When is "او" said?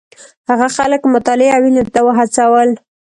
1.57-1.61